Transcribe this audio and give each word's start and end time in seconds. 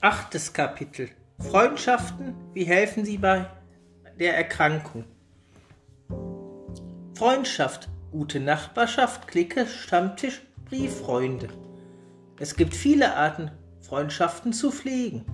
Achtes 0.00 0.52
Kapitel. 0.52 1.08
Freundschaften, 1.40 2.32
wie 2.54 2.62
helfen 2.62 3.04
sie 3.04 3.18
bei 3.18 3.50
der 4.20 4.36
Erkrankung? 4.36 5.02
Freundschaft, 7.14 7.88
gute 8.12 8.38
Nachbarschaft, 8.38 9.26
Clique, 9.26 9.66
Stammtisch, 9.66 10.40
Brieffreunde. 10.66 11.48
Es 12.38 12.54
gibt 12.54 12.76
viele 12.76 13.16
Arten, 13.16 13.50
Freundschaften 13.80 14.52
zu 14.52 14.70
pflegen. 14.70 15.24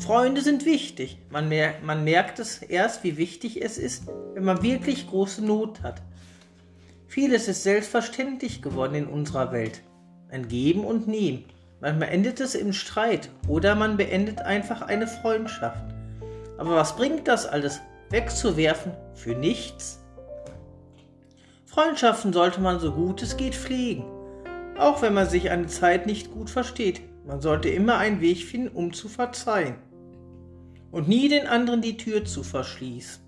Freunde 0.00 0.40
sind 0.40 0.64
wichtig. 0.64 1.18
Man, 1.30 1.48
mer 1.48 1.74
man 1.84 2.02
merkt 2.02 2.40
es 2.40 2.58
erst, 2.58 3.04
wie 3.04 3.16
wichtig 3.16 3.62
es 3.62 3.78
ist, 3.78 4.08
wenn 4.34 4.42
man 4.42 4.60
wirklich 4.64 5.06
große 5.06 5.44
Not 5.44 5.84
hat. 5.84 6.02
Vieles 7.06 7.46
ist 7.46 7.62
selbstverständlich 7.62 8.60
geworden 8.60 8.96
in 8.96 9.06
unserer 9.06 9.52
Welt. 9.52 9.82
Ein 10.30 10.48
Geben 10.48 10.82
und 10.82 11.06
Nehmen. 11.06 11.44
Manchmal 11.80 12.08
endet 12.08 12.40
es 12.40 12.54
im 12.54 12.72
Streit 12.72 13.30
oder 13.46 13.74
man 13.74 13.96
beendet 13.96 14.40
einfach 14.40 14.82
eine 14.82 15.06
Freundschaft. 15.06 15.84
Aber 16.56 16.74
was 16.74 16.96
bringt 16.96 17.28
das 17.28 17.46
alles? 17.46 17.80
Wegzuwerfen 18.10 18.92
für 19.14 19.34
nichts? 19.34 20.00
Freundschaften 21.66 22.32
sollte 22.32 22.60
man 22.60 22.80
so 22.80 22.92
gut 22.92 23.22
es 23.22 23.36
geht 23.36 23.54
pflegen. 23.54 24.04
Auch 24.76 25.02
wenn 25.02 25.14
man 25.14 25.28
sich 25.28 25.50
eine 25.50 25.66
Zeit 25.66 26.06
nicht 26.06 26.32
gut 26.32 26.50
versteht. 26.50 27.00
Man 27.24 27.40
sollte 27.40 27.68
immer 27.68 27.98
einen 27.98 28.20
Weg 28.20 28.44
finden, 28.44 28.74
um 28.74 28.92
zu 28.92 29.08
verzeihen. 29.08 29.76
Und 30.90 31.08
nie 31.08 31.28
den 31.28 31.46
anderen 31.46 31.82
die 31.82 31.96
Tür 31.96 32.24
zu 32.24 32.42
verschließen. 32.42 33.22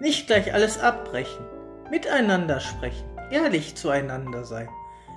Nicht 0.00 0.28
gleich 0.28 0.54
alles 0.54 0.78
abbrechen. 0.78 1.44
Miteinander 1.90 2.60
sprechen. 2.60 3.04
Ehrlich 3.30 3.74
zueinander 3.74 4.44
sein. 4.44 4.68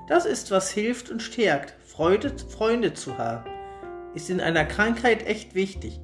Das 0.07 0.25
ist, 0.25 0.51
was 0.51 0.69
hilft 0.71 1.09
und 1.09 1.21
stärkt. 1.21 1.73
Freude, 1.85 2.31
Freunde 2.49 2.93
zu 2.93 3.17
haben, 3.17 3.49
ist 4.13 4.29
in 4.29 4.41
einer 4.41 4.65
Krankheit 4.65 5.25
echt 5.25 5.55
wichtig. 5.55 5.99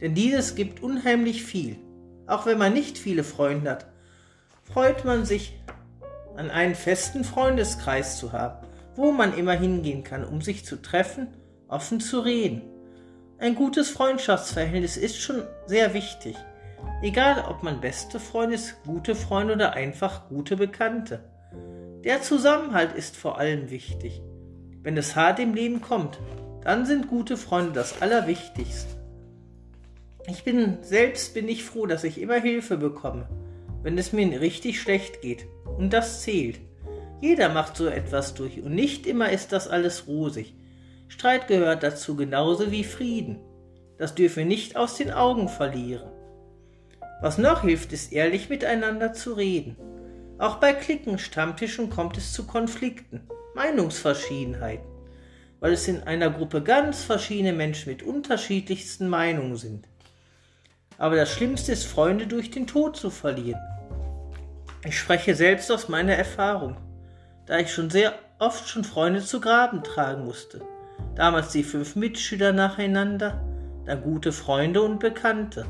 Denn 0.00 0.14
dieses 0.14 0.54
gibt 0.54 0.82
unheimlich 0.82 1.44
viel. 1.44 1.78
Auch 2.26 2.46
wenn 2.46 2.58
man 2.58 2.72
nicht 2.72 2.98
viele 2.98 3.22
Freunde 3.22 3.70
hat, 3.70 3.86
freut 4.64 5.04
man 5.04 5.24
sich, 5.24 5.58
an 6.36 6.50
einen 6.50 6.74
festen 6.74 7.24
Freundeskreis 7.24 8.18
zu 8.18 8.32
haben, 8.32 8.66
wo 8.94 9.10
man 9.10 9.36
immer 9.36 9.54
hingehen 9.54 10.04
kann, 10.04 10.24
um 10.24 10.42
sich 10.42 10.66
zu 10.66 10.82
treffen, 10.82 11.28
offen 11.68 12.00
zu 12.00 12.20
reden. 12.20 12.62
Ein 13.38 13.54
gutes 13.54 13.88
Freundschaftsverhältnis 13.90 14.96
ist 14.96 15.18
schon 15.18 15.42
sehr 15.66 15.94
wichtig. 15.94 16.36
Egal, 17.02 17.44
ob 17.48 17.62
man 17.62 17.80
beste 17.80 18.20
Freunde 18.20 18.56
ist, 18.56 18.82
gute 18.84 19.14
Freunde 19.14 19.54
oder 19.54 19.72
einfach 19.72 20.28
gute 20.28 20.56
Bekannte. 20.56 21.20
Der 22.06 22.22
Zusammenhalt 22.22 22.92
ist 22.92 23.16
vor 23.16 23.36
allem 23.36 23.68
wichtig. 23.68 24.22
Wenn 24.84 24.96
es 24.96 25.16
hart 25.16 25.40
im 25.40 25.54
Leben 25.54 25.80
kommt, 25.80 26.20
dann 26.62 26.86
sind 26.86 27.08
gute 27.08 27.36
Freunde 27.36 27.72
das 27.72 28.00
Allerwichtigste. 28.00 28.94
Ich 30.28 30.44
bin 30.44 30.78
selbst 30.82 31.34
bin 31.34 31.48
ich 31.48 31.64
froh, 31.64 31.84
dass 31.84 32.04
ich 32.04 32.20
immer 32.20 32.40
Hilfe 32.40 32.76
bekomme, 32.76 33.28
wenn 33.82 33.98
es 33.98 34.12
mir 34.12 34.40
richtig 34.40 34.80
schlecht 34.80 35.20
geht. 35.20 35.46
Und 35.78 35.92
das 35.92 36.22
zählt. 36.22 36.60
Jeder 37.20 37.48
macht 37.48 37.76
so 37.76 37.88
etwas 37.88 38.34
durch 38.34 38.62
und 38.62 38.72
nicht 38.72 39.04
immer 39.08 39.32
ist 39.32 39.50
das 39.50 39.66
alles 39.66 40.06
rosig. 40.06 40.54
Streit 41.08 41.48
gehört 41.48 41.82
dazu 41.82 42.14
genauso 42.14 42.70
wie 42.70 42.84
Frieden. 42.84 43.40
Das 43.98 44.14
dürfen 44.14 44.36
wir 44.36 44.46
nicht 44.46 44.76
aus 44.76 44.96
den 44.96 45.10
Augen 45.10 45.48
verlieren. 45.48 46.08
Was 47.20 47.36
noch 47.36 47.62
hilft, 47.62 47.92
ist 47.92 48.12
ehrlich 48.12 48.48
miteinander 48.48 49.12
zu 49.12 49.32
reden. 49.32 49.76
Auch 50.38 50.56
bei 50.56 50.74
Klicken, 50.74 51.18
Stammtischen 51.18 51.88
kommt 51.88 52.18
es 52.18 52.34
zu 52.34 52.46
Konflikten, 52.46 53.26
Meinungsverschiedenheiten, 53.54 54.86
weil 55.60 55.72
es 55.72 55.88
in 55.88 56.02
einer 56.02 56.28
Gruppe 56.28 56.62
ganz 56.62 57.04
verschiedene 57.04 57.54
Menschen 57.54 57.90
mit 57.90 58.02
unterschiedlichsten 58.02 59.08
Meinungen 59.08 59.56
sind. 59.56 59.88
Aber 60.98 61.16
das 61.16 61.32
Schlimmste 61.32 61.72
ist, 61.72 61.86
Freunde 61.86 62.26
durch 62.26 62.50
den 62.50 62.66
Tod 62.66 62.96
zu 62.96 63.08
verlieren. 63.08 63.60
Ich 64.84 64.98
spreche 64.98 65.34
selbst 65.34 65.72
aus 65.72 65.88
meiner 65.88 66.14
Erfahrung, 66.14 66.76
da 67.46 67.58
ich 67.58 67.72
schon 67.72 67.88
sehr 67.88 68.12
oft 68.38 68.68
schon 68.68 68.84
Freunde 68.84 69.22
zu 69.22 69.40
Graben 69.40 69.82
tragen 69.82 70.26
musste. 70.26 70.60
Damals 71.14 71.48
die 71.52 71.64
fünf 71.64 71.96
Mitschüler 71.96 72.52
nacheinander, 72.52 73.42
dann 73.86 74.02
gute 74.02 74.32
Freunde 74.32 74.82
und 74.82 75.00
Bekannte. 75.00 75.64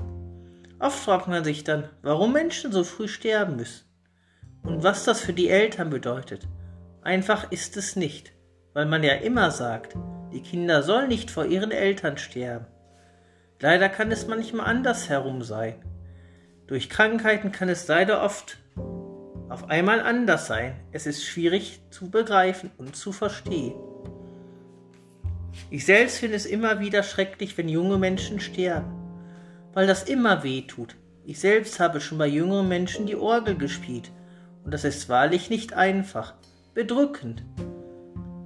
Oft 0.80 0.98
fragt 0.98 1.28
man 1.28 1.44
sich 1.44 1.62
dann, 1.62 1.88
warum 2.02 2.32
Menschen 2.32 2.72
so 2.72 2.82
früh 2.82 3.06
sterben 3.06 3.56
müssen. 3.56 3.86
Und 4.66 4.82
was 4.82 5.04
das 5.04 5.20
für 5.20 5.32
die 5.32 5.48
Eltern 5.48 5.90
bedeutet, 5.90 6.48
einfach 7.02 7.52
ist 7.52 7.76
es 7.76 7.94
nicht, 7.94 8.32
weil 8.72 8.86
man 8.86 9.04
ja 9.04 9.14
immer 9.14 9.52
sagt, 9.52 9.96
die 10.32 10.42
Kinder 10.42 10.82
sollen 10.82 11.08
nicht 11.08 11.30
vor 11.30 11.44
ihren 11.46 11.70
Eltern 11.70 12.18
sterben. 12.18 12.66
Leider 13.60 13.88
kann 13.88 14.10
es 14.10 14.26
manchmal 14.26 14.66
andersherum 14.66 15.42
sein. 15.42 15.76
Durch 16.66 16.90
Krankheiten 16.90 17.52
kann 17.52 17.68
es 17.68 17.86
leider 17.86 18.22
oft 18.24 18.58
auf 19.48 19.70
einmal 19.70 20.00
anders 20.00 20.48
sein. 20.48 20.74
Es 20.90 21.06
ist 21.06 21.24
schwierig 21.24 21.80
zu 21.90 22.10
begreifen 22.10 22.72
und 22.76 22.96
zu 22.96 23.12
verstehen. 23.12 23.74
Ich 25.70 25.86
selbst 25.86 26.18
finde 26.18 26.36
es 26.36 26.44
immer 26.44 26.80
wieder 26.80 27.04
schrecklich, 27.04 27.56
wenn 27.56 27.68
junge 27.68 27.98
Menschen 27.98 28.40
sterben, 28.40 28.92
weil 29.72 29.86
das 29.86 30.02
immer 30.02 30.42
weh 30.42 30.62
tut. 30.62 30.96
Ich 31.24 31.38
selbst 31.38 31.78
habe 31.78 32.00
schon 32.00 32.18
bei 32.18 32.26
jüngeren 32.26 32.68
Menschen 32.68 33.06
die 33.06 33.16
Orgel 33.16 33.56
gespielt 33.56 34.10
und 34.66 34.74
das 34.74 34.82
ist 34.82 35.08
wahrlich 35.08 35.48
nicht 35.48 35.74
einfach, 35.74 36.34
bedrückend. 36.74 37.44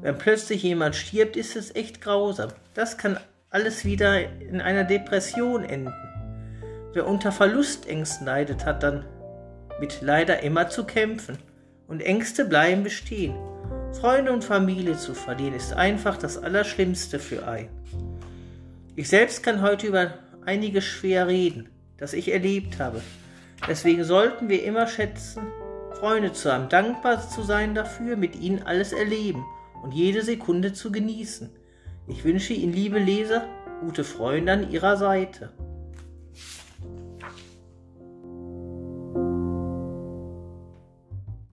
Wenn 0.02 0.18
plötzlich 0.18 0.62
jemand 0.62 0.94
stirbt, 0.94 1.34
ist 1.34 1.56
es 1.56 1.74
echt 1.74 2.02
grausam. 2.02 2.50
Das 2.74 2.98
kann 2.98 3.18
alles 3.48 3.86
wieder 3.86 4.20
in 4.38 4.60
einer 4.60 4.84
Depression 4.84 5.64
enden. 5.64 5.94
Wer 6.92 7.06
unter 7.06 7.32
Verlustängsten 7.32 8.26
leidet, 8.26 8.66
hat 8.66 8.82
dann 8.82 9.06
mit 9.80 10.02
leider 10.02 10.42
immer 10.42 10.68
zu 10.68 10.84
kämpfen. 10.84 11.38
Und 11.88 12.02
Ängste 12.02 12.44
bleiben 12.44 12.82
bestehen. 12.82 13.34
Freunde 13.98 14.30
und 14.32 14.44
Familie 14.44 14.98
zu 14.98 15.14
verlieren 15.14 15.54
ist 15.54 15.72
einfach 15.72 16.18
das 16.18 16.36
Allerschlimmste 16.36 17.18
für 17.18 17.48
einen. 17.48 17.70
Ich 18.94 19.08
selbst 19.08 19.42
kann 19.42 19.62
heute 19.62 19.86
über 19.86 20.12
einiges 20.44 20.84
schwer 20.84 21.28
reden, 21.28 21.70
das 21.96 22.12
ich 22.12 22.30
erlebt 22.30 22.78
habe. 22.78 23.00
Deswegen 23.66 24.04
sollten 24.04 24.50
wir 24.50 24.62
immer 24.64 24.86
schätzen, 24.86 25.42
Freunde 26.00 26.32
zu 26.32 26.50
haben, 26.50 26.70
dankbar 26.70 27.20
zu 27.20 27.42
sein 27.42 27.74
dafür, 27.74 28.16
mit 28.16 28.34
ihnen 28.34 28.62
alles 28.62 28.94
erleben 28.94 29.44
und 29.82 29.92
jede 29.92 30.22
Sekunde 30.22 30.72
zu 30.72 30.90
genießen. 30.90 31.50
Ich 32.08 32.24
wünsche 32.24 32.54
Ihnen, 32.54 32.72
liebe 32.72 32.98
Leser, 32.98 33.44
gute 33.82 34.02
Freunde 34.02 34.52
an 34.52 34.70
Ihrer 34.70 34.96
Seite. 34.96 35.52